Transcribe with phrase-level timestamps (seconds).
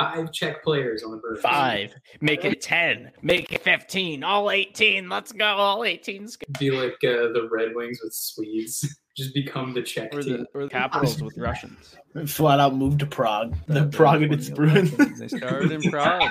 [0.00, 1.38] Five Czech players on the bird.
[1.40, 1.94] Five.
[2.20, 3.10] Make it 10.
[3.22, 4.22] Make it 15.
[4.24, 5.08] All 18.
[5.08, 5.44] Let's go.
[5.46, 6.28] All 18.
[6.58, 8.98] Be like uh, the Red Wings with Swedes.
[9.16, 10.46] Just become the Czech Or team.
[10.54, 11.96] or the Capitals with Russians.
[12.26, 13.52] Flat out move to Prague.
[13.66, 14.96] The Prague and its Bruins.
[15.18, 16.30] They started in Prague.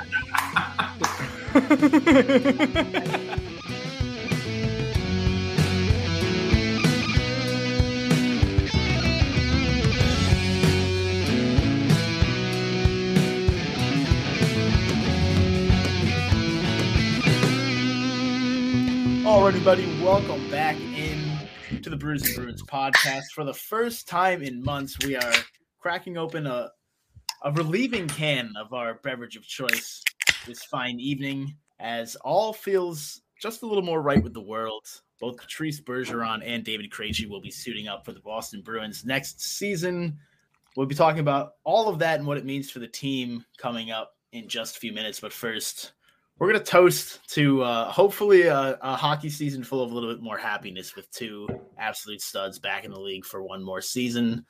[19.28, 21.22] All right, everybody, welcome back in
[21.82, 23.26] to the Brews and Bruins podcast.
[23.36, 25.34] For the first time in months, we are
[25.80, 26.72] cracking open a
[27.44, 30.02] a relieving can of our beverage of choice
[30.46, 34.86] this fine evening, as all feels just a little more right with the world.
[35.20, 39.42] Both Patrice Bergeron and David Krejci will be suiting up for the Boston Bruins next
[39.42, 40.18] season.
[40.78, 43.92] We'll be talking about all of that and what it means for the team coming
[43.92, 45.20] up in just a few minutes.
[45.20, 45.92] But first,
[46.40, 50.14] we're going to toast to uh, hopefully a, a hockey season full of a little
[50.14, 54.46] bit more happiness with two absolute studs back in the league for one more season.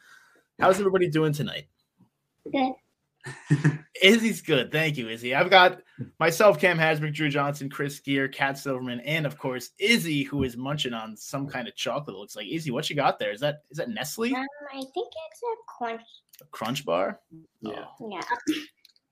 [0.60, 1.68] How's everybody doing tonight?
[2.52, 2.74] Good.
[4.02, 4.72] Izzy's good.
[4.72, 5.34] Thank you, Izzy.
[5.34, 5.80] I've got
[6.20, 10.56] myself, Cam Hasbrook, Drew Johnson, Chris Gear, Kat Silverman, and of course Izzy, who is
[10.56, 12.16] munching on some kind of chocolate.
[12.16, 12.72] It looks like Izzy.
[12.72, 13.32] What you got there?
[13.32, 14.36] Is that is that Nestle?
[14.36, 14.88] Um, I think
[15.32, 16.02] it's a crunch.
[16.42, 17.20] A crunch bar?
[17.62, 17.86] Yeah.
[18.00, 18.22] Oh, Yeah.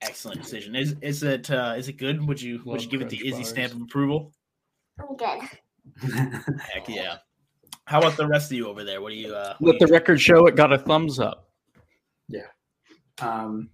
[0.02, 0.76] Excellent decision.
[0.76, 2.26] Is is it uh, is it good?
[2.26, 3.50] Would you would you give it the Crunch Izzy bars.
[3.50, 4.34] stamp of approval?
[5.00, 5.42] I'm good.
[6.74, 7.18] Heck yeah.
[7.86, 9.02] How about the rest of you over there?
[9.02, 11.50] What do you uh what Let do the record show it got a thumbs up.
[12.28, 12.48] Yeah.
[13.22, 13.70] Um,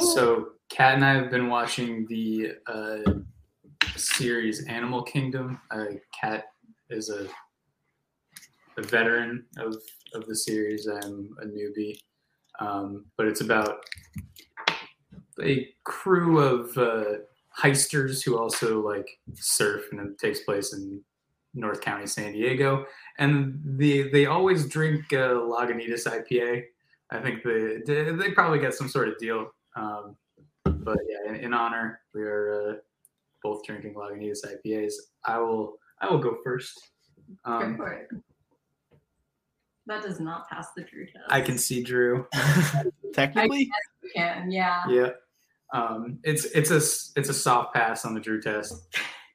[0.00, 3.12] so Kat and I have been watching the uh,
[3.96, 5.60] series Animal Kingdom.
[5.70, 5.86] Uh,
[6.18, 6.46] Kat
[6.90, 7.28] is a
[8.76, 9.76] a veteran of
[10.14, 10.86] of the series.
[10.86, 11.98] I'm a newbie,
[12.60, 13.84] um, but it's about
[15.42, 17.18] a crew of uh,
[17.58, 21.00] heisters who also like surf, and it takes place in
[21.54, 22.86] North County, San Diego.
[23.18, 26.64] And the they always drink uh, Lagunitas IPA.
[27.10, 29.50] I think they they they probably get some sort of deal.
[29.76, 30.16] Um,
[30.64, 32.74] but yeah, in, in honor, we are uh,
[33.42, 34.94] both drinking Lagunitas IPAs.
[35.24, 36.90] I will I will go first.
[37.46, 38.08] Go Um, for it.
[39.86, 41.24] That does not pass the Drew test.
[41.28, 42.26] I can see Drew.
[43.12, 43.70] technically?
[44.02, 44.82] You can, yeah.
[44.88, 45.10] Yeah,
[45.72, 46.76] um, it's it's a
[47.18, 48.86] it's a soft pass on the Drew test.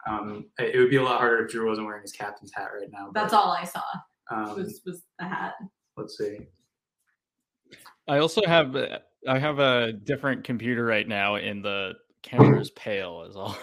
[0.10, 2.70] Um, it it would be a lot harder if Drew wasn't wearing his captain's hat
[2.74, 3.10] right now.
[3.14, 3.82] That's all I saw
[4.32, 5.54] Um, was was the hat.
[5.98, 6.38] let's see.
[8.08, 13.26] I also have uh, I have a different computer right now, and the camera's pale
[13.28, 13.58] as all.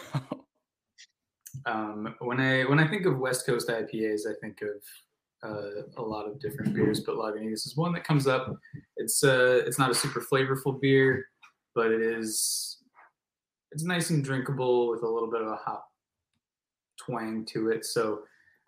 [1.65, 6.03] Um, when I when I think of West Coast IPAs, I think of uh, a
[6.03, 8.54] lot of different beers, but Lagunitas is one that comes up.
[8.97, 11.27] It's uh, it's not a super flavorful beer,
[11.76, 12.78] but it is
[13.70, 15.92] it's nice and drinkable with a little bit of a hop
[16.97, 17.84] twang to it.
[17.84, 18.22] So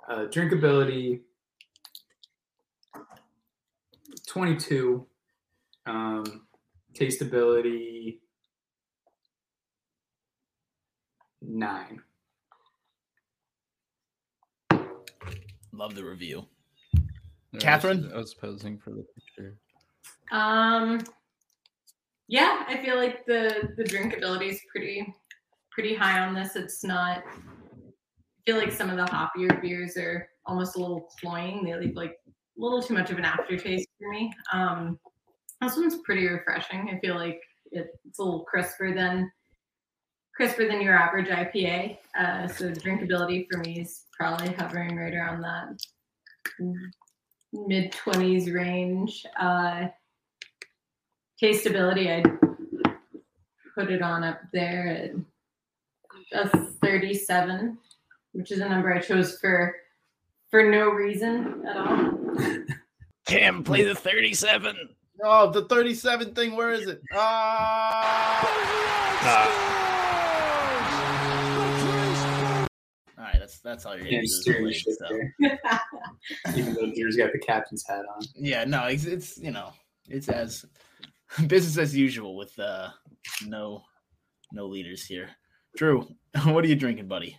[0.09, 1.21] uh, drinkability,
[4.27, 5.07] twenty two,
[5.87, 6.47] um,
[6.95, 8.19] tasteability
[11.41, 12.03] nine.
[15.73, 16.44] Love the review.
[16.94, 17.00] I
[17.55, 18.11] was- Catherine?
[18.12, 19.56] I was posing for the picture.
[20.31, 21.00] Um,
[22.29, 25.15] yeah, I feel like the the drinkability is pretty
[25.71, 26.57] pretty high on this.
[26.57, 27.25] It's not.
[27.27, 31.65] I feel like some of the hoppier beers are almost a little cloying.
[31.65, 34.33] They leave like a little too much of an aftertaste for me.
[34.53, 34.99] Um,
[35.61, 36.91] this one's pretty refreshing.
[36.91, 37.41] I feel like
[37.73, 39.31] it, it's a little crisper than
[40.35, 41.99] crisper than your average IPA.
[42.19, 45.79] Uh, so drinkability for me is probably hovering right around that
[47.53, 49.25] mid twenties range.
[49.41, 49.87] Uh,
[51.43, 52.93] tasteability, I'd
[53.75, 55.14] put it on up there
[56.32, 56.49] at a
[56.82, 57.79] 37,
[58.32, 59.75] which is a number I chose for
[60.50, 62.12] for no reason at all.
[63.26, 64.76] Cam, play the 37.
[65.23, 67.02] Oh, the 37 thing, where is it?
[67.14, 68.44] Ah!
[73.19, 74.26] All right, that's that's all you're Yeah, gonna do.
[74.29, 76.56] steer your is ship play, so.
[76.56, 78.23] Even though Drew's got the captain's hat on.
[78.37, 79.73] Yeah, no, it's, it's you know,
[80.08, 80.64] it's as
[81.47, 82.89] business as usual with uh
[83.47, 83.83] no
[84.53, 85.31] no leaders here.
[85.77, 86.09] Drew,
[86.45, 87.39] what are you drinking, buddy?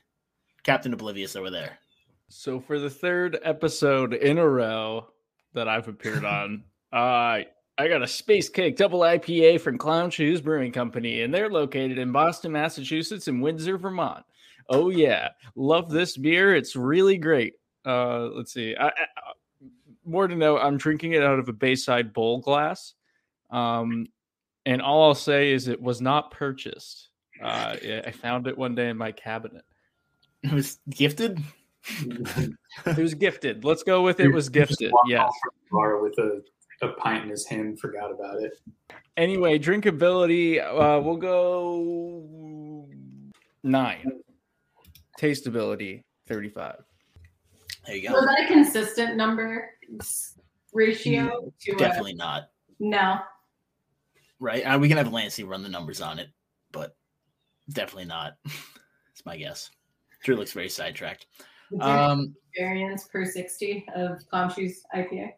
[0.64, 1.80] Captain Oblivious over there.
[2.30, 5.08] So for the third episode in a row
[5.54, 6.64] that I've appeared on,
[6.94, 7.42] uh,
[7.80, 11.98] I got a Space Cake Double IPA from Clown Shoes Brewing Company, and they're located
[11.98, 14.26] in Boston, Massachusetts, and Windsor, Vermont.
[14.70, 16.56] Oh yeah, love this beer.
[16.56, 17.54] It's really great.
[17.86, 18.76] Uh, let's see.
[18.76, 18.92] I, I,
[20.06, 22.94] more to know, I'm drinking it out of a Bayside bowl glass,
[23.50, 24.07] um,
[24.66, 27.10] and all I'll say is it was not purchased.
[27.42, 27.75] Uh,
[28.06, 29.63] I found it one day in my cabinet.
[30.44, 31.40] It was gifted.
[32.86, 33.63] It was gifted.
[33.63, 34.92] Let's go with it was gifted.
[34.92, 35.22] walked Yes.
[35.22, 36.42] off from the bar with a,
[36.86, 38.51] a pint in his hand, forgot about it.
[39.18, 42.88] Anyway, drinkability, uh, we'll go
[43.63, 44.12] nine.
[45.19, 46.75] Tasteability, 35.
[47.88, 48.13] There you go.
[48.13, 49.69] Was that a consistent number
[50.74, 52.50] ratio to a- Definitely not.
[52.80, 53.19] no?
[54.40, 54.62] Right?
[54.64, 56.30] Uh, we can have Lancey run the numbers on it,
[56.72, 56.96] but
[57.72, 58.34] definitely not.
[59.12, 59.70] It's my guess.
[60.24, 61.26] Drew looks very sidetracked.
[61.72, 64.72] The Um, variance per 60 of Clown IPA.
[64.96, 65.32] IPA.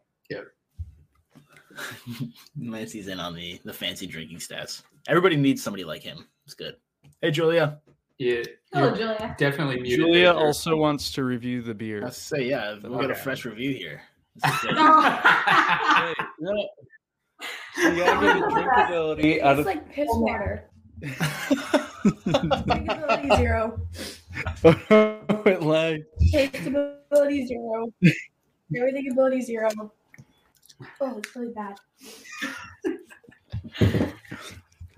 [2.60, 4.84] Lancey's in on the the fancy drinking stats.
[5.08, 6.28] Everybody needs somebody like him.
[6.46, 6.76] It's good.
[7.22, 7.80] Hey, Julia.
[8.20, 9.36] Yeah, Hello, Julia.
[9.40, 9.98] definitely muted.
[10.00, 10.34] Julia there.
[10.36, 12.02] also wants to review the beer.
[12.04, 14.02] Let's say, yeah, we'll get a fresh review here.
[14.36, 14.76] This is good.
[14.78, 16.70] Hey, no.
[17.78, 20.70] You gotta give it drinkability out of like piss water.
[22.02, 23.80] Drinkability zero.
[25.46, 26.04] it like
[26.34, 27.94] Tasteability zero.
[28.76, 29.70] Everything ability zero.
[31.00, 31.76] Oh, it's really bad.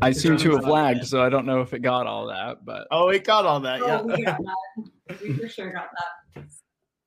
[0.02, 2.88] I seem to have lagged, so I don't know if it got all that, but
[2.92, 3.82] oh, it got all that.
[3.82, 4.02] Oh, Yeah.
[4.02, 4.38] we got
[5.08, 5.22] that.
[5.22, 5.88] We for sure got
[6.36, 6.44] that.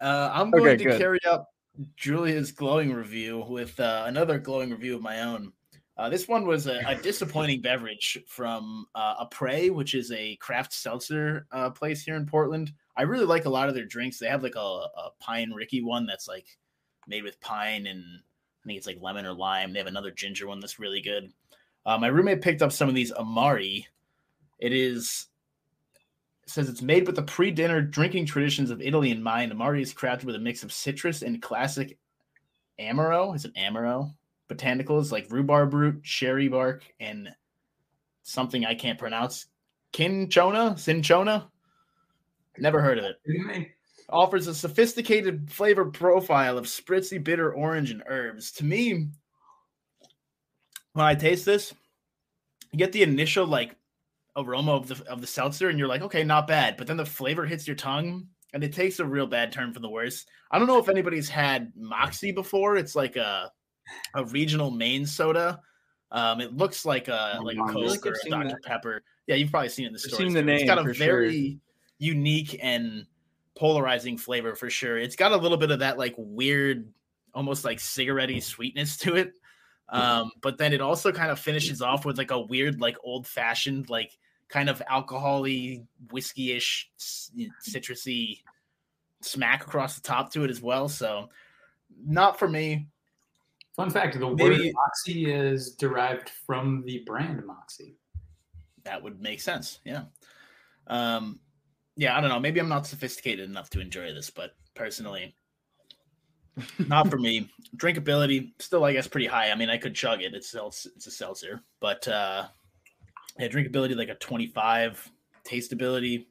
[0.01, 0.99] Uh, I'm going Okay, to good.
[0.99, 1.49] carry up
[1.97, 5.53] Julia's glowing review with uh, another glowing review of my own.
[5.99, 10.37] Uh, this one was a, a disappointing beverage from uh, a Prey, which is a
[10.37, 12.73] craft seltzer uh, place here in Portland.
[12.97, 14.19] I really like a lot of their drinks.
[14.19, 16.47] They have like a, a pine Ricky one that's like
[17.07, 19.73] made with pine and I think it's like lemon or lime.
[19.73, 21.33] They have another ginger one that's really good.
[21.85, 23.87] Uh, my roommate picked up some of these Amari.
[24.59, 25.29] It is
[26.47, 29.53] says it's made with the pre-dinner drinking traditions of Italy in mind.
[29.53, 31.99] Amari is crafted with a mix of citrus and classic
[32.81, 33.35] amaro.
[33.35, 34.13] Is it amaro?
[34.49, 37.29] Botanicals like rhubarb root, cherry bark, and
[38.23, 39.47] something I can't pronounce.
[39.93, 40.77] Cinchona?
[40.79, 41.49] Cinchona?
[42.59, 43.17] Never heard of it.
[44.09, 48.53] Offers a sophisticated flavor profile of spritzy bitter orange and herbs.
[48.53, 49.09] To me,
[50.93, 51.75] when I taste this,
[52.71, 53.75] you get the initial like
[54.37, 56.77] aroma of the of the seltzer, and you're like, okay, not bad.
[56.77, 59.81] But then the flavor hits your tongue, and it takes a real bad turn for
[59.81, 60.27] the worse.
[60.51, 62.77] I don't know if anybody's had Moxie before.
[62.77, 63.51] It's like a
[64.15, 65.61] a regional Maine soda.
[66.11, 68.63] Um, it looks like a like a Coke like or a Dr that.
[68.65, 69.03] Pepper.
[69.27, 70.19] Yeah, you've probably seen it in the store.
[70.19, 71.07] seen the It's got a for sure.
[71.07, 71.59] very
[71.99, 73.07] unique and
[73.57, 74.99] polarizing flavor for sure.
[74.99, 76.93] It's got a little bit of that like weird,
[77.35, 79.33] almost like cigarette sweetness to it.
[79.89, 83.27] Um, but then it also kind of finishes off with like a weird, like old
[83.27, 84.17] fashioned, like
[84.49, 88.43] kind of alcoholy, whiskey ish, citrusy
[89.23, 90.89] smack across the top to it as well.
[90.89, 91.31] So,
[92.05, 92.89] not for me.
[93.75, 97.97] Fun fact: the word Maybe- Moxie is derived from the brand Moxie.
[98.85, 99.81] That would make sense.
[99.85, 100.05] Yeah.
[100.87, 101.41] Um,
[101.97, 102.39] yeah, I don't know.
[102.39, 105.35] Maybe I'm not sophisticated enough to enjoy this, but personally,
[106.79, 107.51] not for me.
[107.77, 109.51] Drinkability still, I guess, pretty high.
[109.51, 110.35] I mean, I could chug it.
[110.35, 112.47] It's seltz- it's a seltzer, but uh,
[113.39, 115.11] yeah, drinkability like a 25,
[115.45, 116.27] tasteability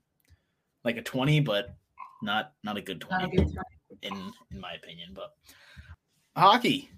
[0.83, 1.75] like a 20, but
[2.21, 3.63] not not a good Not a 20 good time.
[4.01, 4.13] in
[4.51, 5.09] in my opinion.
[5.13, 5.31] But
[6.35, 6.89] hockey,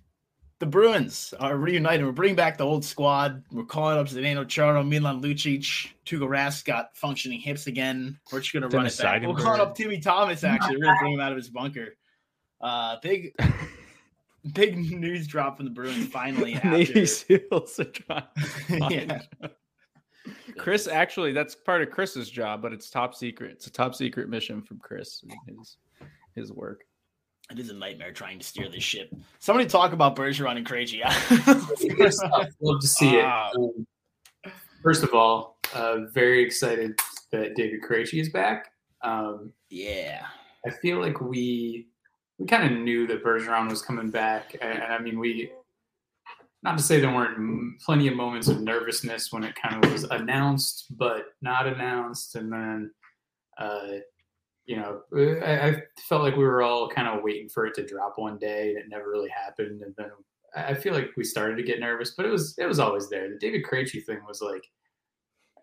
[0.59, 2.05] the Bruins are reunited.
[2.05, 3.43] We're bringing back the old squad.
[3.51, 8.19] We're calling up Zdeno Chara, Milan Lucic, Tuukka Rask got functioning hips again.
[8.31, 9.21] We're just gonna run it back.
[9.23, 10.43] We're calling up Timmy Thomas.
[10.43, 11.95] Actually, we're gonna bring him out of his bunker.
[12.61, 13.33] Uh, big.
[14.53, 16.53] Big news drop from the Bruins finally.
[16.63, 18.23] Navy After, SEALs are trying
[18.91, 19.21] yeah.
[20.57, 23.51] Chris, actually, that's part of Chris's job, but it's top secret.
[23.51, 25.23] It's a top secret mission from Chris.
[25.23, 25.77] and His
[26.35, 26.83] his work.
[27.49, 29.09] It is a nightmare trying to steer this ship.
[29.39, 31.01] Somebody talk about Bergeron and Krejci.
[31.97, 33.49] First off, love to see Ah.
[33.53, 33.57] it.
[33.57, 33.87] Um,
[34.83, 36.99] first of all, uh, very excited
[37.31, 38.71] that David Krejci is back.
[39.01, 40.25] Um, Yeah.
[40.65, 41.87] I feel like we
[42.37, 45.51] we kind of knew that Bergeron was coming back, and, and I mean we.
[46.63, 50.03] Not to say there weren't plenty of moments of nervousness when it kind of was
[50.05, 52.91] announced, but not announced, and then,
[53.59, 53.99] uh,
[54.65, 57.85] you know, I, I felt like we were all kind of waiting for it to
[57.85, 59.81] drop one day, and it never really happened.
[59.81, 60.11] And then
[60.55, 63.29] I feel like we started to get nervous, but it was it was always there.
[63.29, 64.63] The David Krejci thing was like,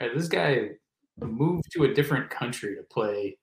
[0.00, 0.70] "Hey, this guy
[1.18, 3.38] moved to a different country to play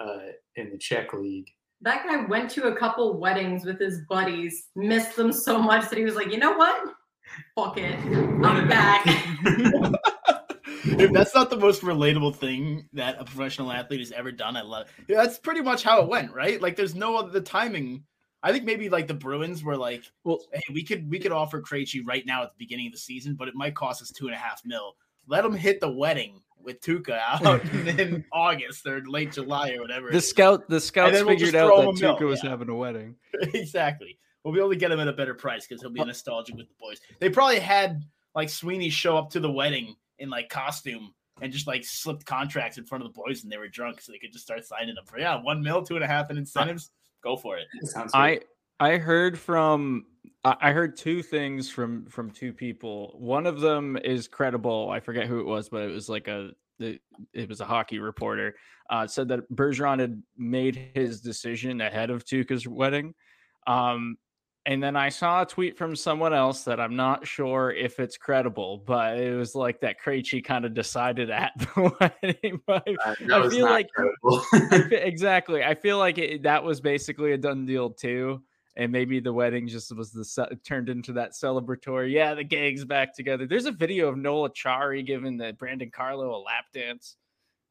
[0.00, 1.50] uh, in the Czech league.
[1.84, 5.98] That guy went to a couple weddings with his buddies, missed them so much that
[5.98, 6.94] he was like, you know what?
[7.54, 7.94] Fuck it.
[8.42, 9.02] I'm back.
[10.84, 14.62] if that's not the most relatable thing that a professional athlete has ever done, I
[14.62, 14.92] love it.
[15.12, 16.58] Yeah, that's pretty much how it went, right?
[16.58, 18.04] Like there's no other the timing.
[18.42, 21.60] I think maybe like the Bruins were like, Well- hey, we could we could offer
[21.60, 24.24] Krejci right now at the beginning of the season, but it might cost us two
[24.24, 24.94] and a half mil.
[25.26, 27.64] Let him hit the wedding with Tuukka out
[27.98, 30.10] in August or late July or whatever.
[30.10, 32.50] The scout, the scouts then we'll figured out that him a mill, Tuukka was yeah.
[32.50, 33.16] having a wedding.
[33.54, 34.18] exactly.
[34.42, 36.68] We'll be able to get him at a better price because he'll be nostalgic with
[36.68, 37.00] the boys.
[37.18, 38.02] They probably had
[38.34, 42.78] like Sweeney show up to the wedding in like costume and just like slipped contracts
[42.78, 44.94] in front of the boys and they were drunk so they could just start signing
[44.94, 46.90] them for yeah, one mil, two and a half in incentives.
[47.22, 47.66] Go for it.
[47.80, 48.40] It sounds I
[48.80, 50.04] I heard from
[50.44, 53.14] I heard two things from from two people.
[53.18, 54.90] One of them is credible.
[54.90, 57.00] I forget who it was, but it was like a it,
[57.32, 58.54] it was a hockey reporter.
[58.90, 63.14] Uh, said that Bergeron had made his decision ahead of Tuukka's wedding.
[63.66, 64.18] Um,
[64.66, 68.16] and then I saw a tweet from someone else that I'm not sure if it's
[68.18, 72.60] credible, but it was like that Krejci kind of decided at the wedding.
[72.66, 74.42] But Uh, that I was feel like- credible.
[74.52, 75.62] I fe- exactly.
[75.64, 78.42] I feel like it, that was basically a done deal too,
[78.76, 82.12] and maybe the wedding just was the ce- turned into that celebratory.
[82.12, 83.46] Yeah, the gang's back together.
[83.46, 87.16] There's a video of Nola Chari giving the Brandon Carlo a lap dance.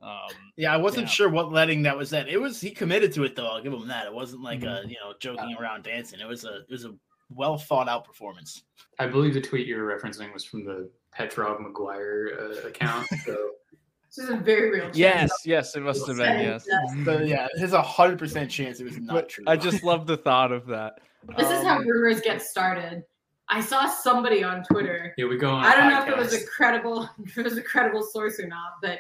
[0.01, 1.11] Um, Yeah, I wasn't Yeah.
[1.11, 3.47] sure what letting that was That It was he committed to it though.
[3.47, 4.05] I'll give him that.
[4.05, 4.85] It wasn't like Mhm.
[4.85, 6.19] a you know joking around dancing.
[6.19, 6.93] It was a it was a
[7.29, 8.63] well thought out performance.
[8.99, 13.07] I believe the tweet you were referencing was from the Petrov McGuire uh, account.
[13.25, 13.51] So
[14.15, 14.97] This is a very real chance.
[14.97, 16.39] yes, yes, it must have been.
[16.39, 16.67] Yes,
[17.03, 19.43] So yeah, there's a hundred percent chance it was not but true.
[19.47, 20.99] I just love the thought of that.
[21.37, 23.03] This is how Um, rumors get started.
[23.49, 25.13] I saw somebody on Twitter.
[25.17, 25.65] Here we go on.
[25.65, 28.39] I a don't know if it was a credible if it was a credible source
[28.39, 28.99] or not, but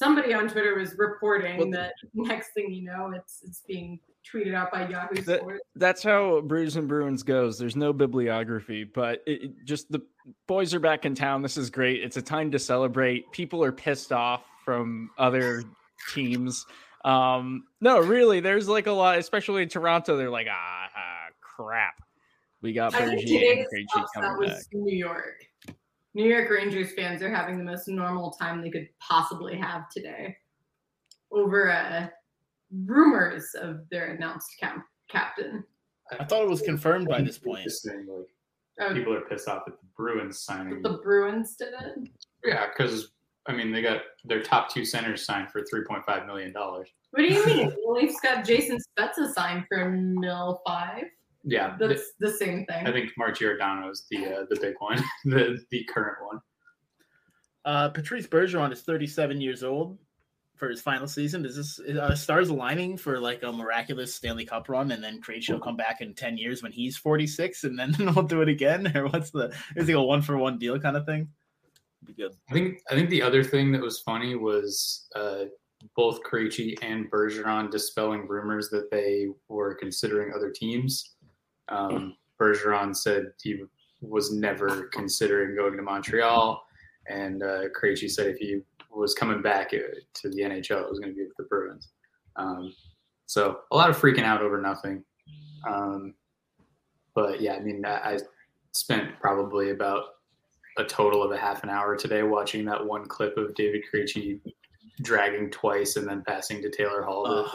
[0.00, 4.54] somebody on Twitter was reporting Well, that next thing you know, it's it's being tweeted
[4.54, 5.60] out by Yahoo That- Sports.
[5.76, 7.58] that's how Brews and Bruins goes.
[7.58, 10.00] There's no bibliography, but it, it- just the
[10.46, 11.42] boys are back in town.
[11.42, 12.02] This is great.
[12.02, 13.30] It's a time to celebrate.
[13.32, 15.62] People are pissed off from other
[16.14, 16.66] teams.
[17.04, 20.16] Um, no, really, there's like a lot, especially in Toronto.
[20.16, 21.94] They're like, ah, ah crap.
[22.62, 24.62] We got Bergier and Krejci coming was back.
[24.72, 25.34] New York.
[26.14, 30.36] New York Rangers fans are having the most normal time they could possibly have today
[31.30, 32.08] over uh,
[32.84, 35.64] rumors of their announced cap- captain.
[36.18, 37.64] I thought it was confirmed by this point.
[37.84, 38.26] Like,
[38.82, 40.80] Oh, people are pissed off at the Bruins signing.
[40.80, 42.08] the Bruins did it.
[42.42, 43.12] Yeah, because
[43.46, 46.88] I mean they got their top two centers signed for three point five million dollars.
[47.10, 47.68] What do you mean?
[47.84, 51.04] the Leafs got Jason Spezza signed for mil five.
[51.42, 52.86] Yeah, That's the same thing.
[52.86, 56.40] I think Mark Giordano is the uh, the big one, the the current one.
[57.64, 59.98] Uh, Patrice Bergeron is 37 years old
[60.56, 61.44] for his final season.
[61.44, 65.20] Is this is, uh, stars aligning for like a miraculous Stanley Cup run, and then
[65.20, 68.48] Krejci will come back in 10 years when he's 46, and then we'll do it
[68.48, 68.94] again?
[68.96, 71.28] Or what's the is it a one for one deal kind of thing?
[72.04, 72.32] Be good.
[72.50, 75.44] I think I think the other thing that was funny was uh,
[75.96, 81.16] both Krejci and Bergeron dispelling rumors that they were considering other teams.
[81.70, 83.62] Um, Bergeron said he
[84.00, 86.62] was never considering going to Montreal,
[87.08, 88.60] and uh, Krejci said if he
[88.90, 89.78] was coming back uh,
[90.14, 91.90] to the NHL, it was going to be with the Bruins.
[92.36, 92.74] Um,
[93.26, 95.04] so a lot of freaking out over nothing.
[95.68, 96.14] Um,
[97.14, 98.18] but yeah, I mean, I, I
[98.72, 100.04] spent probably about
[100.78, 104.40] a total of a half an hour today watching that one clip of David Krejci
[105.02, 107.50] dragging twice and then passing to Taylor Hall to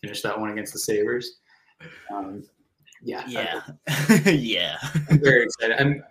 [0.00, 1.38] finish that one against the Sabres.
[2.14, 2.44] Um,
[3.02, 4.76] yeah, Yeah, yeah.
[5.10, 5.76] I'm very excited.
[5.80, 6.02] I'm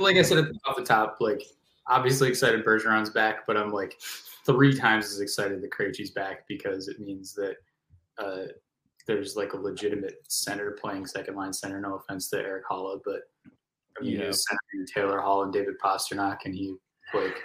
[0.00, 1.42] like I said at the- off the top, like
[1.86, 3.96] obviously excited Bergeron's back, but I'm like
[4.46, 7.56] three times as excited that Krejci's back because it means that
[8.18, 8.46] uh,
[9.06, 11.80] there's like a legitimate center playing second line center.
[11.80, 13.20] No offense to Erik Haula, but
[13.98, 14.26] I mean, Yeah.
[14.28, 14.44] was
[14.92, 16.74] Taylor Hall and David Pastrnak, and he
[17.12, 17.36] like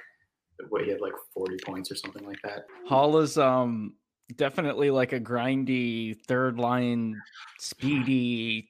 [0.69, 2.65] what he had like 40 points or something like that.
[2.87, 3.93] Hall is um
[4.35, 7.15] definitely like a grindy third line,
[7.59, 8.69] speedy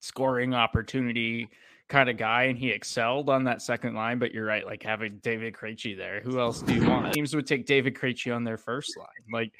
[0.00, 1.48] scoring opportunity
[1.88, 4.18] kind of guy, and he excelled on that second line.
[4.18, 6.20] But you're right, like having David Krejci there.
[6.20, 7.12] Who else do you want?
[7.14, 9.52] Teams would take David Krejci on their first line, like,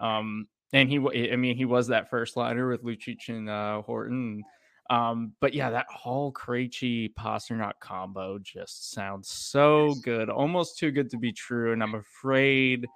[0.00, 0.98] um, and he,
[1.32, 4.42] I mean, he was that first liner with Lucic and uh, Horton.
[4.90, 11.10] Um, but yeah, that whole Krejci Pastrnak combo just sounds so good, almost too good
[11.10, 11.72] to be true.
[11.72, 12.86] And I'm afraid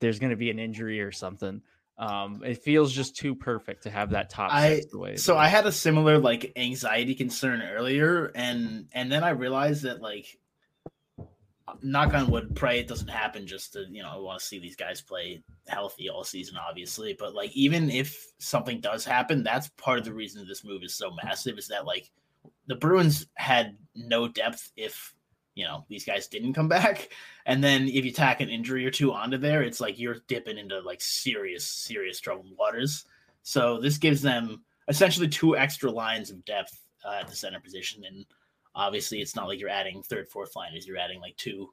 [0.00, 1.62] there's going to be an injury or something.
[1.96, 4.82] Um, it feels just too perfect to have that top I-
[5.16, 5.36] So.
[5.36, 10.38] I had a similar like anxiety concern earlier, and and then I realized that like,
[11.82, 13.46] knock on wood, pray it doesn't happen.
[13.46, 17.14] Just to you know, I want to see these guys play healthy all season, obviously.
[17.16, 20.94] But like, even if something does happen, that's part of the reason this move is
[20.94, 21.58] so massive.
[21.58, 22.10] Is that like
[22.66, 25.13] the Bruins had no depth if
[25.54, 27.10] you know these guys didn't come back,
[27.46, 30.58] and then if you tack an injury or two onto there, it's like you're dipping
[30.58, 33.04] into like serious, serious troubled waters.
[33.42, 38.04] So this gives them essentially two extra lines of depth uh, at the center position,
[38.04, 38.24] and
[38.74, 40.86] obviously it's not like you're adding third, fourth liners.
[40.86, 41.72] You're adding like two,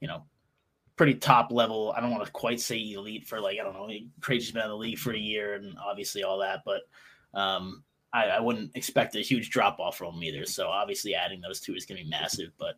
[0.00, 0.24] you know,
[0.96, 1.94] pretty top level.
[1.96, 3.88] I don't want to quite say elite for like I don't know.
[4.20, 6.82] Krejci's been in the league for a year, and obviously all that, but
[7.32, 10.44] um, I, I wouldn't expect a huge drop off from them either.
[10.46, 12.74] So obviously adding those two is going to be massive, but.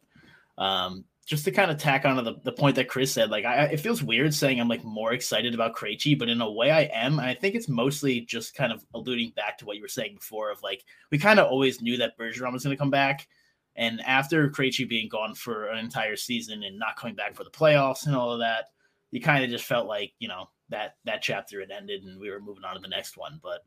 [0.58, 3.64] Um, just to kind of tack onto the, the point that Chris said, like I,
[3.64, 6.82] it feels weird saying I'm like more excited about Krejci, but in a way I
[6.82, 9.88] am, and I think it's mostly just kind of alluding back to what you were
[9.88, 12.90] saying before of like we kind of always knew that Bergeron was going to come
[12.90, 13.26] back,
[13.74, 17.50] and after Krejci being gone for an entire season and not coming back for the
[17.50, 18.66] playoffs and all of that,
[19.10, 22.30] you kind of just felt like you know that that chapter had ended and we
[22.30, 23.40] were moving on to the next one.
[23.42, 23.64] But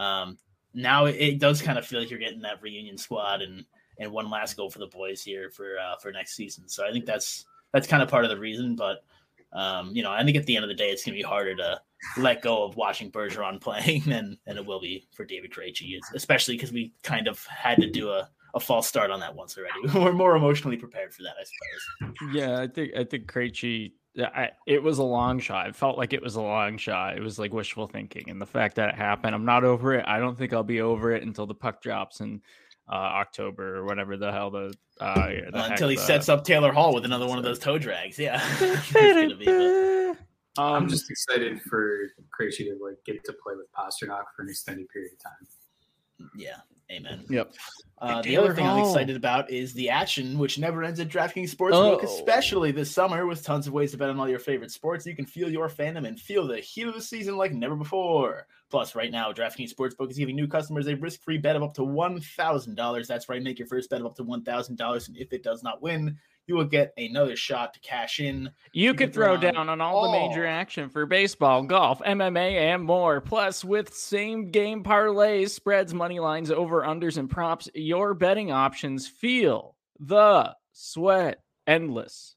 [0.00, 0.38] um,
[0.74, 3.64] now it, it does kind of feel like you're getting that reunion squad and
[4.00, 6.68] and one last goal for the boys here for uh, for next season.
[6.68, 8.74] So I think that's that's kind of part of the reason.
[8.74, 9.04] But
[9.52, 11.22] um, you know, I think at the end of the day, it's going to be
[11.22, 11.80] harder to
[12.16, 16.56] let go of watching Bergeron playing than than it will be for David Krejci, especially
[16.56, 19.98] because we kind of had to do a, a false start on that once already.
[20.04, 22.34] We're more emotionally prepared for that, I suppose.
[22.34, 23.92] Yeah, I think I think Krejci.
[24.18, 25.68] I, it was a long shot.
[25.68, 27.16] It felt like it was a long shot.
[27.16, 30.04] It was like wishful thinking, and the fact that it happened, I'm not over it.
[30.08, 32.42] I don't think I'll be over it until the puck drops in
[32.90, 36.44] uh, October or whatever the hell the, uh, the heck until he the- sets up
[36.44, 38.18] Taylor Hall with another one of those toe drags.
[38.18, 38.42] Yeah,
[38.92, 40.16] be, but-
[40.58, 44.48] I'm Um, just excited for Krejci to like get to play with Pastrnak for an
[44.48, 46.28] extended period of time.
[46.36, 46.56] yeah.
[46.90, 47.24] Amen.
[47.30, 47.54] Yep.
[47.98, 51.54] Uh, the other thing I'm excited about is the action, which never ends at DraftKings
[51.54, 52.00] Sportsbook, Oh.
[52.02, 55.04] especially this summer with tons of ways to bet on all your favorite sports.
[55.04, 58.46] You can feel your fandom and feel the heat of the season like never before.
[58.70, 61.82] Plus, right now, DraftKings Sportsbook is giving new customers a risk-free bet of up to
[61.82, 63.06] $1,000.
[63.06, 65.82] That's right, make your first bet of up to $1,000, and if it does not
[65.82, 66.16] win,
[66.50, 68.50] you will get another shot to cash in.
[68.72, 72.82] You could throw on down on all the major action for baseball, golf, MMA, and
[72.82, 73.20] more.
[73.20, 79.06] Plus, with same game parlays, spreads, money lines, over unders, and props, your betting options
[79.06, 82.34] feel the sweat endless.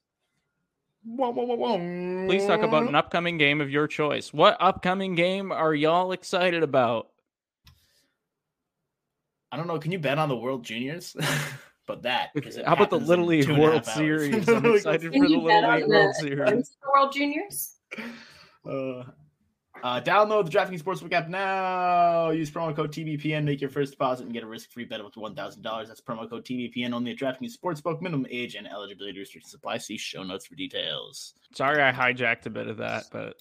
[1.04, 4.32] Please talk about an upcoming game of your choice.
[4.32, 7.08] What upcoming game are y'all excited about?
[9.50, 9.80] I don't know.
[9.80, 11.16] Can you bet on the World Juniors?
[11.86, 12.30] but that.
[12.34, 13.84] it How about the Little League two and a World.
[13.86, 14.48] Series?
[14.48, 16.38] I'm excited for the Little League World the Series.
[16.38, 17.76] Women's World Juniors?
[18.66, 19.02] Uh,
[19.82, 22.30] uh, download the DraftKings Sportsbook app now.
[22.30, 23.44] Use promo code TBPN.
[23.44, 25.88] Make your first deposit and get a risk-free bet of up to one thousand dollars.
[25.88, 28.00] That's promo code TBPN only at DraftKings Sportsbook.
[28.00, 29.78] Minimum age and eligibility restrictions apply.
[29.78, 31.34] See show notes for details.
[31.54, 33.34] Sorry, I hijacked a bit of that, but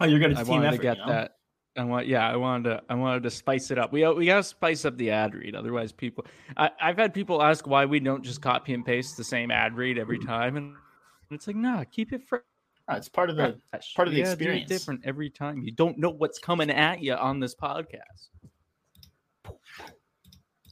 [0.00, 0.32] Oh, you're good.
[0.32, 0.76] It's I a team wanted effort.
[0.78, 1.12] to get you know?
[1.12, 1.36] that.
[1.76, 3.92] I want, yeah, I wanted to, I wanted to spice it up.
[3.92, 6.26] We we gotta spice up the ad read, otherwise people.
[6.56, 9.74] I, I've had people ask why we don't just copy and paste the same ad
[9.76, 10.74] read every time, and
[11.30, 12.42] it's like, nah, keep it fresh.
[12.88, 13.58] Oh, it's part of the
[13.96, 14.68] part of the Yeah, do experience.
[14.68, 15.62] different every time.
[15.62, 18.28] You don't know what's coming at you on this podcast.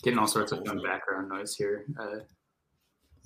[0.03, 1.85] Getting all sorts of fun background noise here.
[1.99, 2.17] Uh,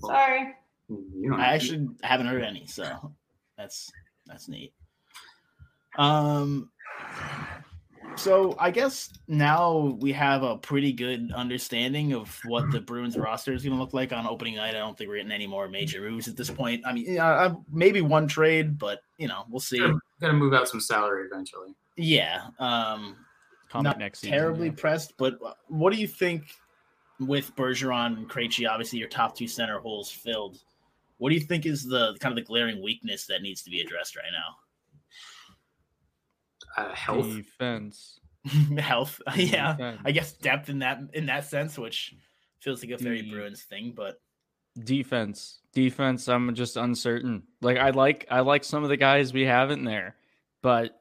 [0.00, 0.54] well, Sorry.
[0.88, 3.12] You don't I have to- actually haven't heard any, so
[3.56, 3.90] that's
[4.26, 4.72] that's neat.
[5.98, 6.70] Um,
[8.16, 13.52] so I guess now we have a pretty good understanding of what the Bruins roster
[13.52, 14.74] is going to look like on opening night.
[14.74, 16.82] I don't think we're getting any more major moves at this point.
[16.86, 19.78] I mean, uh, maybe one trade, but you know, we'll see.
[19.78, 21.74] Gotta, gotta move out some salary eventually.
[21.96, 23.16] Yeah, um,
[23.68, 24.36] Comment not next season.
[24.36, 24.74] terribly yeah.
[24.76, 26.44] pressed, but what do you think
[27.20, 28.68] with Bergeron and Krejci?
[28.68, 30.58] Obviously, your top two center holes filled.
[31.18, 33.80] What do you think is the kind of the glaring weakness that needs to be
[33.80, 34.24] addressed right
[36.76, 37.26] Uh, health.
[37.26, 38.20] defense.
[38.70, 38.82] now?
[38.82, 40.00] Health, yeah, Defense.
[40.04, 42.14] I guess depth in that in that sense, which
[42.60, 44.20] feels like a very The- Bruins thing, but
[44.82, 49.42] defense defense i'm just uncertain like i like i like some of the guys we
[49.42, 50.16] have in there
[50.62, 51.00] but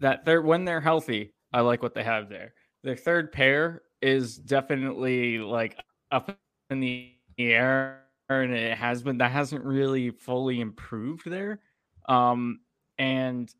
[0.00, 2.52] that they're when they're healthy i like what they have there
[2.84, 5.76] their third pair is definitely like
[6.10, 6.36] up
[6.70, 11.60] in the air, and it has been that hasn't really fully improved there.
[12.08, 12.60] Um,
[12.98, 13.52] and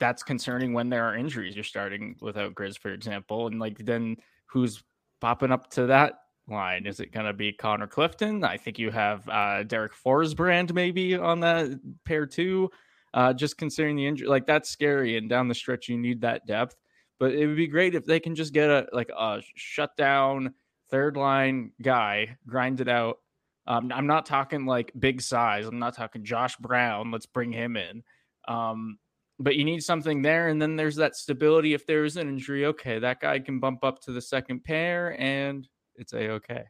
[0.00, 1.54] that's concerning when there are injuries.
[1.54, 4.82] You're starting without Grizz, for example, and like then who's
[5.20, 6.14] popping up to that
[6.48, 6.86] line?
[6.86, 8.44] Is it going to be Connor Clifton?
[8.44, 12.70] I think you have uh, Derek Forbort maybe on that pair too.
[13.14, 16.46] Uh, just considering the injury, like that's scary, and down the stretch you need that
[16.46, 16.76] depth.
[17.18, 20.54] But it would be great if they can just get a like a shutdown
[20.90, 23.18] third line guy, grind it out.
[23.66, 25.66] Um, I'm not talking like big size.
[25.66, 27.10] I'm not talking Josh Brown.
[27.10, 28.02] Let's bring him in.
[28.46, 28.98] Um,
[29.38, 31.74] but you need something there, and then there's that stability.
[31.74, 35.20] If there is an injury, okay, that guy can bump up to the second pair,
[35.20, 36.64] and it's a okay.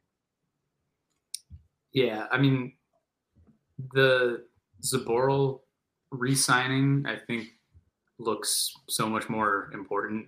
[1.92, 2.74] Yeah, I mean,
[3.94, 4.44] the
[4.82, 5.60] Zboril
[6.10, 7.48] re-signing, I think,
[8.18, 10.26] looks so much more important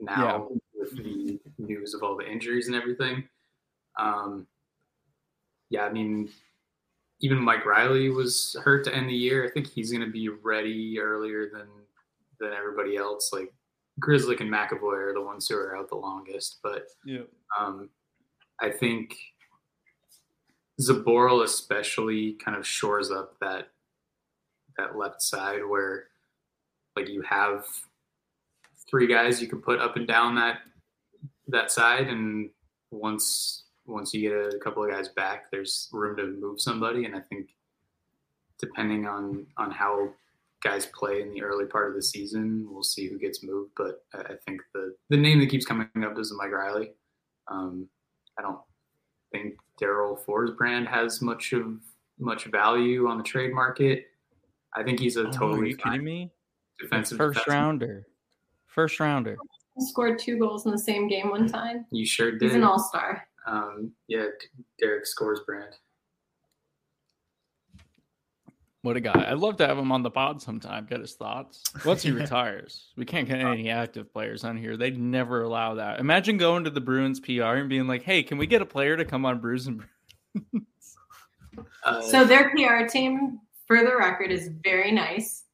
[0.00, 0.58] now yeah.
[0.80, 3.24] with the news of all the injuries and everything.
[3.98, 4.46] Um,
[5.70, 6.28] yeah, I mean,
[7.24, 9.46] even Mike Reilly was hurt to end the year.
[9.46, 11.66] I think he's going to be ready earlier than
[12.38, 13.30] than everybody else.
[13.32, 13.50] Like
[13.98, 17.22] Grzelcyk and McAvoy are the ones who are out the longest, but yeah.
[17.58, 17.88] um,
[18.60, 19.16] I think
[20.82, 23.68] Zboril especially kind of shores up that
[24.76, 26.08] that left side where
[26.96, 27.64] like you have
[28.90, 30.58] three guys you can put up and down that
[31.46, 32.50] that side and
[32.90, 37.14] once once you get a couple of guys back there's room to move somebody and
[37.14, 37.48] i think
[38.58, 40.08] depending on on how
[40.62, 44.04] guys play in the early part of the season we'll see who gets moved but
[44.14, 46.92] i, I think the the name that keeps coming up is mike Reilly.
[47.48, 47.86] um,
[48.38, 48.58] i don't
[49.32, 51.74] think daryl forsbrand has much of
[52.18, 54.06] much value on the trade market
[54.74, 56.30] i think he's a Oh, totally are you kidding me?
[56.80, 58.06] defensive First defensive- rounder.
[58.66, 59.36] First rounder.
[59.78, 61.86] Scored two goals in the same game one time.
[61.92, 63.24] you sure did He's an all star.
[63.46, 64.26] Um, yeah,
[64.78, 65.74] Derek scores brand.
[68.82, 69.26] What a guy.
[69.30, 71.62] I'd love to have him on the pod sometime, get his thoughts.
[71.86, 74.76] Once he retires, we can't get any active players on here.
[74.76, 76.00] They'd never allow that.
[76.00, 78.94] Imagine going to the Bruins PR and being like, hey, can we get a player
[78.98, 79.78] to come on Brews and
[80.34, 80.66] Bruins?
[81.84, 85.44] Uh, So their PR team, for the record, is very nice.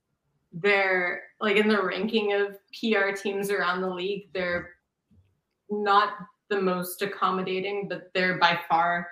[0.52, 4.70] They're like in the ranking of PR teams around the league, they're
[5.70, 6.14] not
[6.50, 9.08] the most accommodating, but they're by far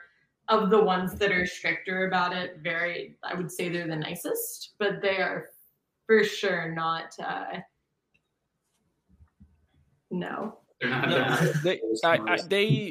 [0.49, 2.59] of the ones that are stricter about it.
[2.63, 5.49] Very, I would say they're the nicest, but they are
[6.07, 7.15] for sure not.
[7.19, 7.61] Uh,
[10.11, 12.91] no, they're not, No, they're not they, those I, I, they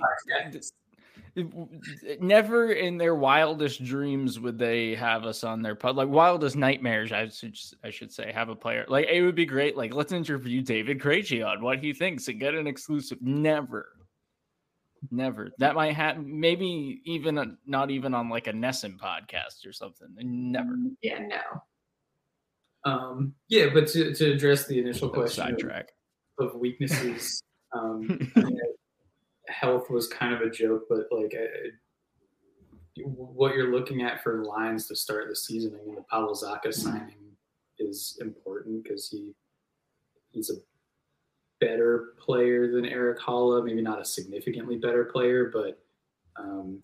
[2.19, 7.11] never in their wildest dreams would they have us on their pod like wildest nightmares
[7.11, 10.11] i should i should say have a player like it would be great like let's
[10.11, 13.96] interview david Krejci on what he thinks and get an exclusive never
[15.11, 15.51] never.
[15.59, 20.07] That might happen maybe even a, not even on like a NESN podcast or something.
[20.17, 20.75] Never.
[21.01, 22.91] Yeah, no.
[22.91, 25.89] Um, yeah, but to, to address the initial question of, sidetrack.
[26.39, 27.41] of weaknesses,
[27.73, 28.59] um, I mean,
[29.47, 31.45] health was kind of a joke, but like I,
[33.03, 36.73] what you're looking at for lines to start the season, I mean, the Pavel Zacha
[36.73, 37.35] signing
[37.79, 39.33] is important because he
[40.31, 40.55] he's a
[41.59, 45.79] better player than Erik Haula, maybe not a significantly better player, but
[46.37, 46.83] um,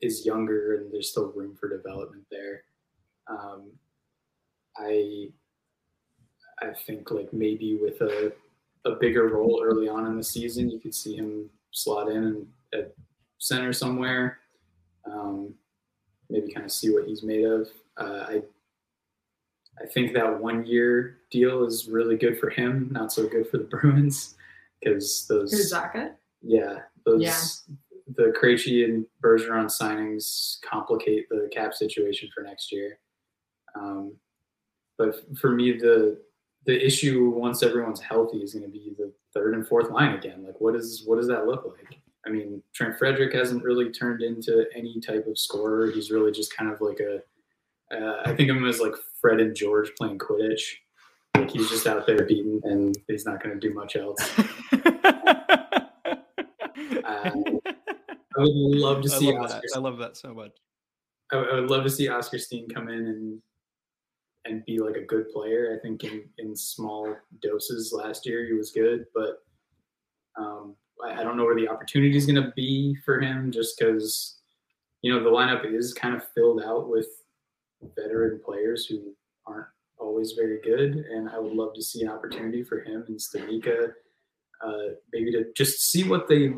[0.00, 2.64] is younger and there's still room for development there.
[3.28, 3.70] Um,
[4.76, 5.28] I
[6.60, 8.32] I think like maybe with a
[8.84, 12.92] a bigger role early on in the season, you could see him slot in at
[13.38, 14.38] center somewhere.
[15.04, 15.54] Um,
[16.28, 17.68] maybe kind of see what he's made of.
[17.96, 18.42] Uh, I
[19.80, 23.58] I think that one year deal is really good for him, not so good for
[23.58, 24.34] the Bruins
[24.80, 26.12] because those Zacha?
[26.42, 27.38] yeah those Yeah.
[28.16, 32.98] the Krejci and Bergeron signings complicate the cap situation for next year.
[33.74, 34.16] Um,
[34.98, 36.20] but for me, the
[36.64, 40.44] the issue once everyone's healthy is going to be the third and fourth line again.
[40.44, 41.98] Like, what is what does that look like?
[42.24, 45.90] I mean, Trent Frederic hasn't really turned into any type of scorer.
[45.90, 47.20] He's really just kind of like a.
[47.92, 50.62] Uh, I think of him as like Fred and George playing Quidditch.
[51.36, 54.18] Like he's just out there beating, and he's not going to do much else.
[58.34, 59.60] I would love to I see love Oskar.
[59.62, 59.76] that.
[59.76, 60.52] I love that so much.
[61.32, 63.42] I, I would love to see Oskar Steen come in and
[64.44, 65.76] and be like a good player.
[65.76, 69.38] I think in, in small doses last year he was good, but
[70.36, 70.74] um,
[71.04, 73.52] I, I don't know where the opportunity is going to be for him.
[73.52, 74.38] Just because
[75.02, 77.06] you know the lineup is kind of filled out with
[77.96, 79.14] veteran players who
[79.46, 79.66] aren't
[79.98, 83.92] always very good, and I would love to see an opportunity for him and Stanika,
[84.64, 86.54] uh, maybe to just see what they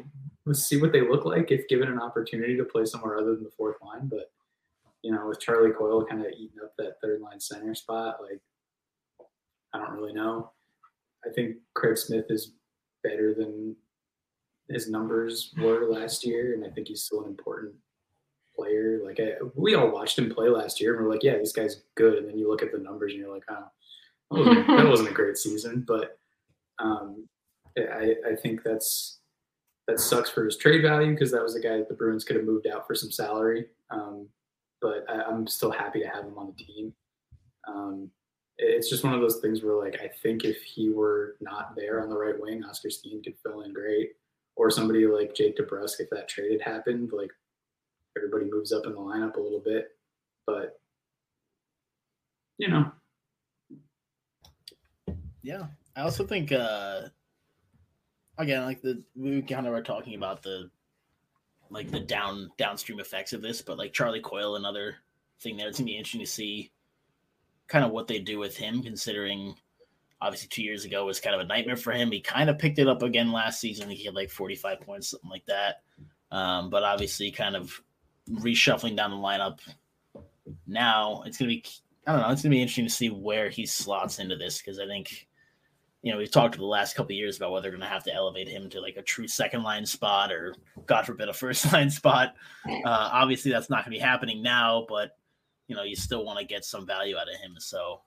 [0.52, 3.50] see what they look like if given an opportunity to play somewhere other than the
[3.56, 4.08] fourth line.
[4.08, 4.30] But
[5.02, 8.40] you know, with Charlie Coyle kind of eating up that third line center spot, like
[9.72, 10.50] I don't really know.
[11.26, 12.52] I think Craig Smith is
[13.02, 13.76] better than
[14.68, 17.74] his numbers were last year, and I think he's still an important
[18.56, 19.00] player.
[19.04, 21.82] Like I, we all watched him play last year, and we're like, yeah, this guy's
[21.96, 22.18] good.
[22.18, 23.68] And then you look at the numbers, and you're like, oh,
[24.30, 25.84] that wasn't, that wasn't a great season.
[25.86, 26.18] But
[26.78, 27.26] um,
[27.78, 29.18] I, I think that's
[29.86, 32.36] that sucks for his trade value because that was a guy that the Bruins could
[32.36, 33.66] have moved out for some salary.
[33.90, 34.28] Um,
[34.80, 36.92] but I, I'm still happy to have him on the team.
[37.68, 38.10] Um,
[38.58, 42.02] it's just one of those things where, like, I think if he were not there
[42.02, 44.10] on the right wing, Oskar Steen could fill in great,
[44.56, 47.10] or somebody like Jake DeBrusk if that trade had happened.
[47.12, 47.30] Like,
[48.16, 49.96] everybody moves up in the lineup a little bit,
[50.46, 50.80] but
[52.58, 52.92] you know,
[55.42, 57.02] Yeah, I also think uh
[58.38, 60.70] again, like the we kind of are talking about the
[61.70, 64.96] like the down downstream effects of this, but like Charlie Coyle, another
[65.40, 66.70] thing there, it's gonna be interesting to see
[67.66, 69.54] kind of what they do with him, considering
[70.20, 72.10] obviously two years ago was kind of a nightmare for him.
[72.10, 73.90] He kind of picked it up again last season.
[73.90, 75.82] He had like 45 points, something like that.
[76.30, 77.80] Um, but obviously, kind of
[78.30, 79.58] reshuffling down the lineup
[80.66, 81.64] now, it's gonna be
[82.06, 84.78] I don't know, it's gonna be interesting to see where he slots into this because
[84.78, 85.26] I think
[86.02, 88.04] you know, we've talked the last couple of years about whether they're going to have
[88.04, 91.64] to elevate him to like a true second line spot or, God forbid, a first
[91.72, 92.34] line spot.
[92.68, 95.16] Uh, obviously, that's not going to be happening now, but
[95.66, 97.54] you know, you still want to get some value out of him.
[97.58, 98.02] So,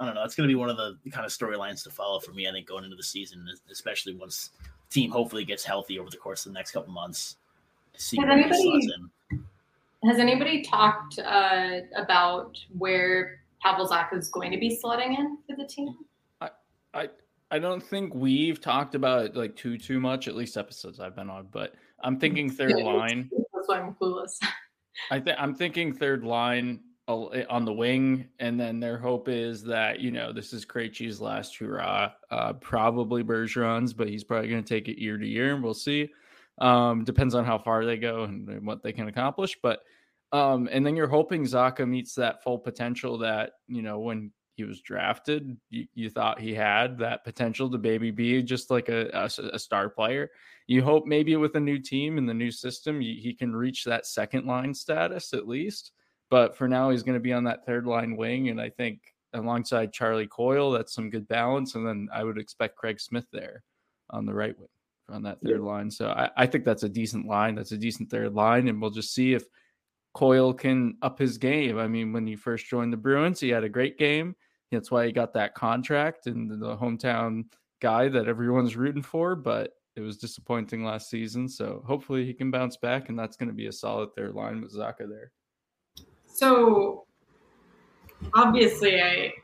[0.00, 0.24] I don't know.
[0.24, 2.48] It's going to be one of the kind of storylines to follow for me.
[2.48, 4.50] I think going into the season, especially once
[4.88, 7.36] the team hopefully gets healthy over the course of the next couple months.
[7.94, 9.10] To see Has where he anybody- slots in.
[10.06, 15.56] Has anybody talked uh, about where Pavel Zacha is going to be slotting in for
[15.56, 15.96] the team?
[16.40, 16.50] I
[16.94, 17.08] I
[17.50, 21.16] I don't think we've talked about it like too too much, at least episodes I've
[21.16, 21.48] been on.
[21.50, 23.28] But I'm thinking third line.
[23.52, 24.38] That's why I'm clueless.
[25.10, 29.98] I think I'm thinking third line on the wing, and then their hope is that
[29.98, 32.12] you know this is Krejci's last hurrah.
[32.30, 35.74] Uh, probably Bergeron's, but he's probably going to take it year to year, and we'll
[35.74, 36.10] see.
[36.58, 39.58] Um, depends on how far they go and what they can accomplish.
[39.60, 39.80] But
[40.32, 44.64] um, and then you're hoping Zacha meets that full potential that you know when he
[44.64, 49.28] was drafted, you, you thought he had that potential to maybe be just like a
[49.52, 50.30] a star player.
[50.66, 53.84] You hope maybe with a new team and the new system, you, he can reach
[53.84, 55.92] that second line status at least.
[56.28, 58.48] But for now, he's going to be on that third line wing.
[58.48, 59.00] And I think
[59.32, 61.74] alongside Charlie Coyle, that's some good balance.
[61.74, 63.62] And then I would expect Craig Smith there
[64.10, 64.68] on the right wing
[65.08, 65.88] on that third line.
[65.90, 67.54] So I, I think that's a decent line.
[67.54, 68.66] That's a decent third line.
[68.66, 69.44] And we'll just see if
[70.16, 71.78] Coyle can up his game.
[71.78, 74.34] I mean, when he first joined the Bruins, he had a great game.
[74.72, 77.44] That's why he got that contract and the hometown
[77.82, 81.50] guy that everyone's rooting for, but it was disappointing last season.
[81.50, 84.62] So hopefully he can bounce back, and that's going to be a solid third line
[84.62, 85.32] with Zacha there.
[86.24, 87.04] So
[88.32, 89.34] obviously, I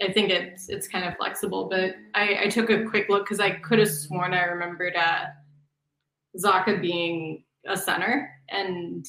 [0.00, 3.40] I think it's it's kind of flexible, but I, I took a quick look because
[3.40, 5.26] I could have sworn I remembered uh,
[6.34, 9.06] Zacha being a center and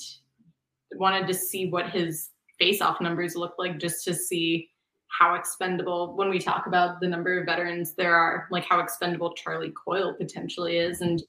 [0.95, 4.69] wanted to see what his face-off numbers look like, just to see
[5.07, 6.15] how expendable.
[6.15, 10.13] When we talk about the number of veterans there are, like how expendable Charlie Coyle
[10.13, 11.21] potentially is, and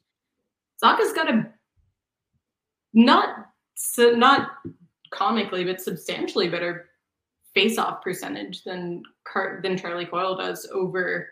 [0.78, 1.46] Zacha's got a
[2.92, 4.52] not so not
[5.10, 6.88] comically, but substantially better
[7.54, 11.28] face-off percentage than Car- than Charlie Coyle does over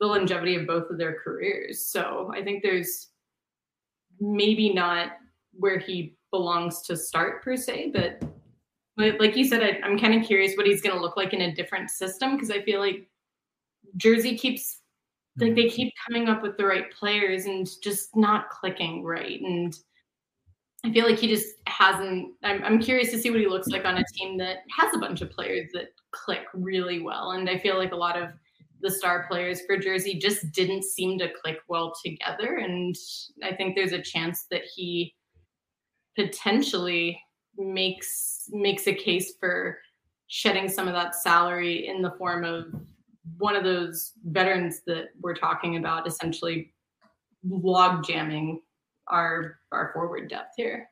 [0.00, 1.86] the longevity of both of their careers.
[1.86, 3.08] So I think there's
[4.20, 5.12] maybe not
[5.52, 8.22] where he belongs to start per se, but
[8.96, 11.32] but like you said, I, I'm kind of curious what he's going to look like
[11.32, 13.08] in a different system because I feel like
[13.96, 14.80] Jersey keeps
[15.38, 15.72] like they mm.
[15.72, 19.78] keep coming up with the right players and just not clicking right and
[20.84, 22.34] I feel like he just hasn't.
[22.44, 24.98] I'm, I'm curious to see what he looks like on a team that has a
[24.98, 27.32] bunch of players that click really well.
[27.32, 28.30] And I feel like a lot of
[28.80, 32.58] the star players for Jersey just didn't seem to click well together.
[32.58, 32.94] And
[33.42, 35.14] I think there's a chance that he
[36.18, 37.22] potentially
[37.56, 39.78] makes makes a case for
[40.26, 42.66] shedding some of that salary in the form of
[43.38, 46.72] one of those veterans that we're talking about, essentially
[47.48, 48.60] log jamming
[49.06, 50.90] our our forward depth here.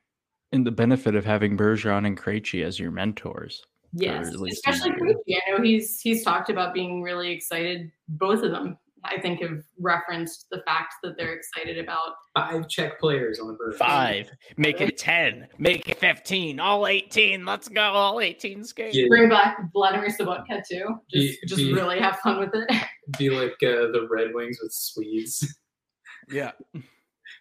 [0.52, 3.64] And the benefit of having Bergeron and Krejci as your mentors.
[3.92, 4.90] Yes, especially.
[4.90, 5.36] Krejci.
[5.36, 7.90] I know he's he's talked about being really excited.
[8.08, 8.78] Both of them,
[9.10, 12.14] I think, have referenced the fact that they're excited about.
[12.36, 13.76] five Czech players on the Bruins.
[13.78, 17.44] Five, make it 10, make it 15, all 18.
[17.44, 18.96] Let's go, all 18 skates.
[18.96, 21.00] Yeah, Bring back Vladimir Sobotka too.
[21.12, 22.70] Just Be- just be- really have fun with it.
[23.18, 25.58] be like uh, the Red Wings with Swedes.
[26.28, 26.52] Yeah.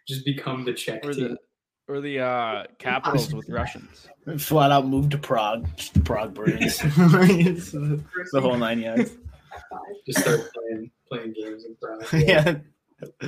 [0.07, 1.29] Just become the Czech or team.
[1.29, 1.37] the
[1.87, 4.07] or the uh, capitals with Russians.
[4.37, 5.67] Flat out move to Prague.
[5.77, 6.77] Just the Prague Bruins.
[6.79, 9.11] The the whole nine yards.
[10.07, 12.05] Just start playing playing games in Prague.
[12.13, 12.55] yeah.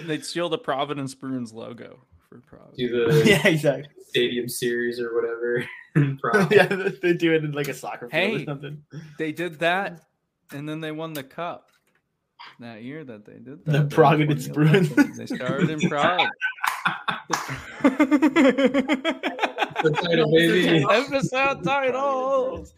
[0.05, 2.75] They'd steal the Providence Bruins logo for Prague.
[2.77, 3.89] Do the Yeah, exactly.
[4.07, 5.65] stadium series or whatever
[6.51, 6.65] yeah,
[7.01, 8.45] they do it in like a soccer field or Hey.
[8.45, 8.83] something.
[9.17, 10.01] They did that,
[10.51, 11.69] and then they won the cup
[12.59, 13.71] that year that they did that.
[13.71, 14.89] The That was Providence Bruins.
[15.17, 16.29] They started in Prague.
[19.83, 20.85] The title, baby.
[20.89, 22.73] Episode titles.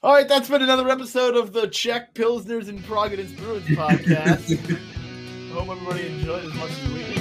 [0.00, 4.56] All right, that's been another episode of the Czech Pilsners and Providence Bruins podcast.
[4.56, 7.17] I hope everybody enjoyed as much as we did.